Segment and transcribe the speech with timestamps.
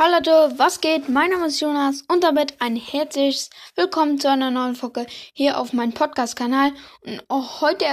[0.00, 1.08] Hallo Leute, was geht?
[1.08, 5.72] Mein Name ist Jonas und damit ein herzliches Willkommen zu einer neuen Folge hier auf
[5.72, 6.70] meinem Podcast-Kanal.
[7.00, 7.84] Und auch heute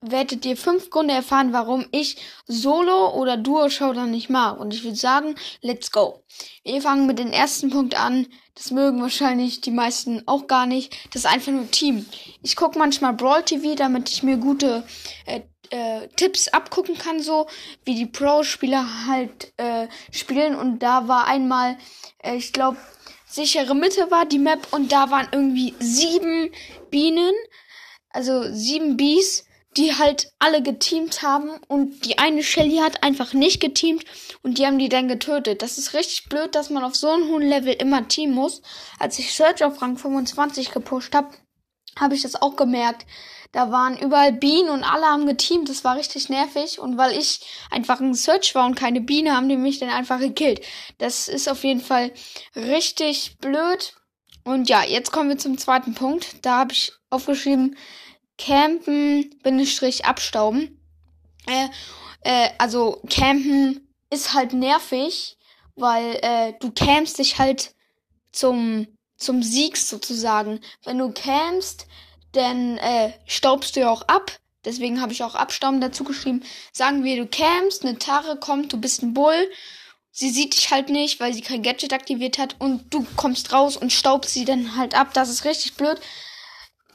[0.00, 4.58] werdet ihr fünf Gründe erfahren, warum ich Solo- oder Duo-Showdown nicht mag.
[4.60, 6.24] Und ich würde sagen, let's go.
[6.64, 8.28] Wir fangen mit dem ersten Punkt an.
[8.54, 10.94] Das mögen wahrscheinlich die meisten auch gar nicht.
[11.12, 12.06] Das ist einfach nur Team.
[12.42, 14.84] Ich gucke manchmal Brawl TV, damit ich mir gute
[15.26, 15.42] äh,
[15.72, 17.46] äh, Tipps abgucken kann, so
[17.84, 20.54] wie die Pro-Spieler halt äh, spielen.
[20.54, 21.78] Und da war einmal,
[22.22, 22.76] äh, ich glaube,
[23.26, 26.50] sichere Mitte war die Map und da waren irgendwie sieben
[26.90, 27.32] Bienen,
[28.10, 29.46] also sieben Bees,
[29.76, 34.04] die halt alle geteamt haben und die eine Shelly hat einfach nicht geteamt
[34.42, 35.62] und die haben die dann getötet.
[35.62, 38.60] Das ist richtig blöd, dass man auf so einem hohen Level immer teamen muss.
[38.98, 41.30] Als ich Search auf Rang 25 gepusht habe,
[41.98, 43.06] habe ich das auch gemerkt,
[43.52, 45.68] da waren überall Bienen und alle haben geteamt.
[45.68, 46.78] Das war richtig nervig.
[46.78, 50.18] Und weil ich einfach ein Search war und keine Biene, haben die mich dann einfach
[50.18, 50.64] gekillt.
[50.96, 52.12] Das ist auf jeden Fall
[52.56, 53.94] richtig blöd.
[54.44, 56.44] Und ja, jetzt kommen wir zum zweiten Punkt.
[56.44, 57.76] Da habe ich aufgeschrieben,
[58.38, 60.80] campen, Bindestrich, abstauben.
[61.46, 61.68] Äh,
[62.22, 65.36] äh, also campen ist halt nervig,
[65.76, 67.74] weil äh, du campst dich halt
[68.32, 68.86] zum
[69.22, 70.60] zum Sieg sozusagen.
[70.84, 71.86] Wenn du campst,
[72.32, 74.38] dann äh, staubst du ja auch ab.
[74.64, 76.42] Deswegen habe ich auch Abstauben dazu geschrieben.
[76.72, 79.50] Sagen wir, du campst, eine Tare kommt, du bist ein Bull.
[80.10, 83.76] Sie sieht dich halt nicht, weil sie kein Gadget aktiviert hat und du kommst raus
[83.76, 85.14] und staubst sie dann halt ab.
[85.14, 85.98] Das ist richtig blöd.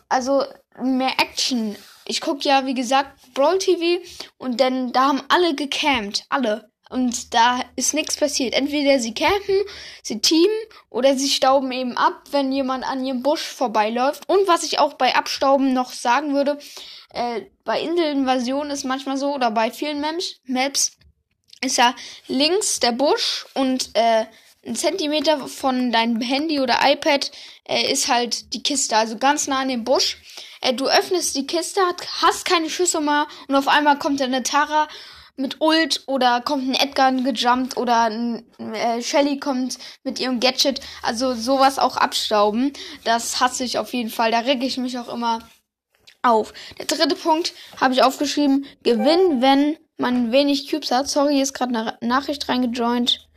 [0.08, 0.46] Also
[0.82, 1.76] mehr Action.
[2.06, 4.02] Ich guck ja, wie gesagt, Brawl TV
[4.38, 6.26] und dann da haben alle gecampt.
[6.30, 6.72] Alle.
[6.90, 8.54] Und da ist nichts passiert.
[8.54, 9.62] Entweder sie campen,
[10.04, 10.56] sie teamen
[10.90, 14.28] oder sie stauben eben ab, wenn jemand an ihrem Busch vorbeiläuft.
[14.28, 16.58] Und was ich auch bei Abstauben noch sagen würde,
[17.10, 20.92] äh, bei Inselinvasion ist manchmal so, oder bei vielen Maps, Maps
[21.62, 21.96] ist ja
[22.28, 24.26] links der Busch und äh,
[24.66, 27.32] ein Zentimeter von deinem Handy oder iPad
[27.68, 30.18] äh, ist halt die Kiste, also ganz nah an dem Busch.
[30.62, 31.82] Äh, du öffnest die Kiste,
[32.22, 34.88] hast keine Schüsse mehr und auf einmal kommt eine Tara
[35.38, 40.82] mit Ult oder kommt ein Edgar gejumpt oder ein äh, Shelly kommt mit ihrem Gadget.
[41.04, 42.74] Also sowas auch abstauben.
[43.04, 44.32] Das hasse ich auf jeden Fall.
[44.32, 45.40] Da reg ich mich auch immer
[46.24, 46.54] auf.
[46.78, 48.66] Der dritte Punkt habe ich aufgeschrieben.
[48.84, 51.08] Gewinn, wenn man wenig Cubes hat.
[51.08, 53.28] Sorry, hier ist gerade eine Nachricht reingejoint.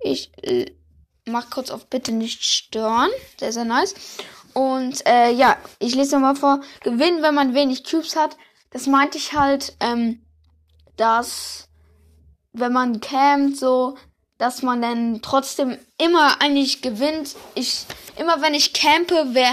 [0.00, 0.66] Ich äh,
[1.26, 3.10] mach kurz auf bitte nicht stören.
[3.38, 3.94] Sehr, sehr nice.
[4.54, 6.60] Und äh, ja, ich lese nochmal vor.
[6.82, 8.36] Gewinn, wenn man wenig Cubes hat.
[8.70, 10.24] Das meinte ich halt, ähm,
[10.96, 11.68] dass
[12.52, 13.96] wenn man campt, so,
[14.38, 17.36] dass man dann trotzdem immer eigentlich gewinnt.
[17.54, 17.86] Ich,
[18.16, 19.52] immer wenn ich campe, wer,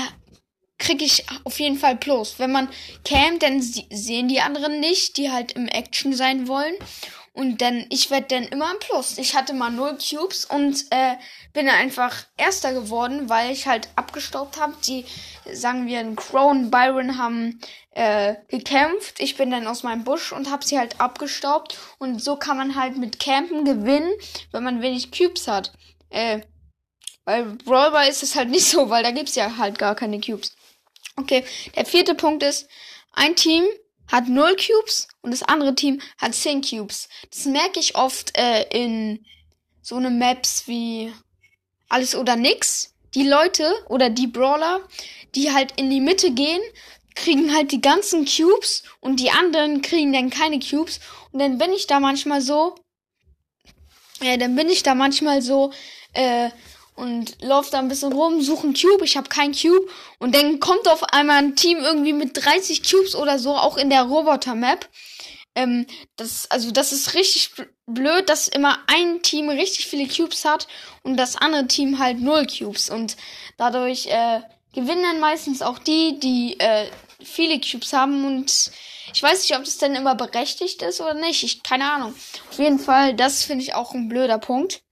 [0.78, 2.40] krieg ich auf jeden Fall Plus.
[2.40, 2.70] Wenn man
[3.06, 6.74] campt, dann sehen die anderen nicht, die halt im Action sein wollen.
[7.40, 9.18] Und dann, ich werde dann immer ein Plus.
[9.18, 11.16] Ich hatte mal null Cubes und äh,
[11.54, 14.74] bin einfach Erster geworden, weil ich halt abgestaubt habe.
[14.86, 15.06] Die,
[15.50, 17.62] sagen wir, ein Crow und Byron haben
[17.92, 19.22] äh, gekämpft.
[19.22, 21.78] Ich bin dann aus meinem Busch und habe sie halt abgestaubt.
[21.98, 24.12] Und so kann man halt mit Campen gewinnen,
[24.52, 25.72] wenn man wenig Cubes hat.
[26.10, 26.42] Äh,
[27.24, 30.58] bei Brawlball ist es halt nicht so, weil da gibt's ja halt gar keine Cubes.
[31.16, 31.46] Okay,
[31.78, 32.68] der vierte Punkt ist,
[33.14, 33.64] ein Team
[34.10, 37.08] hat 0 Cubes und das andere Team hat 10 Cubes.
[37.30, 39.26] Das merke ich oft äh, in
[39.82, 41.14] so eine Maps wie
[41.88, 42.94] alles oder nix.
[43.16, 44.82] Die Leute oder die Brawler,
[45.36, 46.62] die halt in die Mitte gehen,
[47.16, 51.00] kriegen halt die ganzen Cubes und die anderen kriegen dann keine Cubes.
[51.32, 52.76] Und dann bin ich da manchmal so,
[54.22, 55.72] äh, dann bin ich da manchmal so,
[56.14, 56.50] äh,
[57.00, 59.88] und laufe da ein bisschen rum, suche einen Cube, ich habe keinen Cube
[60.20, 63.90] und dann kommt auf einmal ein Team irgendwie mit 30 Cubes oder so, auch in
[63.90, 64.88] der Roboter-Map.
[65.56, 65.88] Ähm,
[66.18, 67.52] das, also das ist richtig
[67.88, 70.68] blöd, dass immer ein Team richtig viele Cubes hat
[71.02, 73.16] und das andere Team halt null Cubes und
[73.58, 74.42] dadurch äh,
[74.74, 76.88] gewinnen dann meistens auch die, die äh,
[77.24, 78.72] viele Cubes haben und
[79.14, 81.44] ich weiß nicht, ob das denn immer berechtigt ist oder nicht.
[81.44, 82.14] Ich keine Ahnung.
[82.52, 84.84] Auf jeden Fall, das finde ich auch ein blöder Punkt.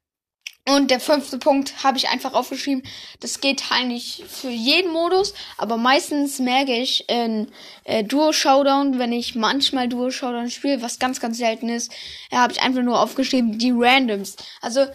[0.68, 2.84] Und der fünfte Punkt habe ich einfach aufgeschrieben.
[3.22, 7.50] Das geht eigentlich für jeden Modus, aber meistens merke ich in
[7.86, 11.92] äh, Duo Showdown, wenn ich manchmal Duo Showdown spiele, was ganz, ganz selten ist,
[12.32, 14.36] ja, habe ich einfach nur aufgeschrieben, die Randoms.
[14.62, 14.86] Also,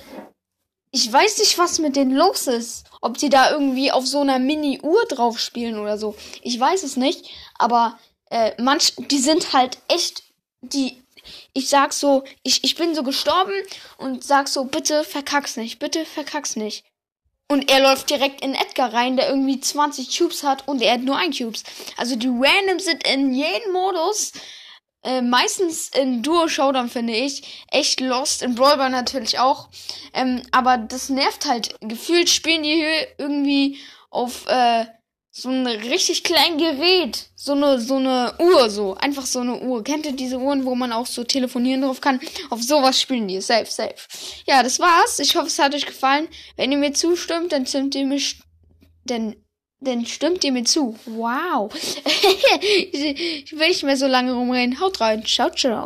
[0.90, 2.84] ich weiß nicht, was mit denen los ist.
[3.00, 6.14] Ob die da irgendwie auf so einer Mini-Uhr drauf spielen oder so.
[6.42, 7.98] Ich weiß es nicht, aber
[8.30, 10.22] äh, manch, die sind halt echt,
[10.60, 11.01] die
[11.52, 13.52] ich sag so, ich, ich bin so gestorben
[13.98, 16.84] und sag so, bitte verkack's nicht, bitte verkack's nicht.
[17.48, 21.02] Und er läuft direkt in Edgar rein, der irgendwie 20 Cubes hat und er hat
[21.02, 21.64] nur ein Cubes.
[21.96, 24.32] Also die Random sind in jedem Modus
[25.04, 29.68] äh, meistens in Duo Showdown finde ich echt lost, in Brawlball natürlich auch.
[30.14, 31.74] Ähm, aber das nervt halt.
[31.80, 33.78] Gefühlt spielen die hier irgendwie
[34.10, 34.86] auf äh,
[35.34, 37.30] so ein richtig kleines Gerät.
[37.34, 38.94] So eine, so eine Uhr, so.
[38.96, 39.82] Einfach so eine Uhr.
[39.82, 42.20] Kennt ihr diese Uhren, wo man auch so telefonieren drauf kann?
[42.50, 43.40] Auf sowas spielen die.
[43.40, 43.94] Safe, safe.
[44.46, 45.18] Ja, das war's.
[45.20, 46.28] Ich hoffe, es hat euch gefallen.
[46.56, 48.20] Wenn ihr mir zustimmt, dann stimmt ihr mir,
[49.04, 49.36] denn
[49.80, 50.96] dann stimmt ihr mir zu.
[51.06, 51.72] Wow.
[52.60, 54.80] ich will nicht mehr so lange rumreden.
[54.80, 55.24] Haut rein.
[55.24, 55.80] Ciao, ciao.